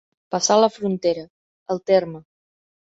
Passar 0.35 0.57
la 0.61 0.71
frontera, 0.79 1.27
el 1.77 1.85
terme. 1.93 2.25